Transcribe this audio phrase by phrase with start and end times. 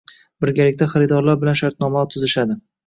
[0.45, 2.63] Birgalikda xaridorlar bilan shartnomalar tuzishadi.